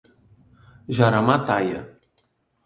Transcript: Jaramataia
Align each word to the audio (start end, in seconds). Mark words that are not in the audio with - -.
Jaramataia 0.99 1.85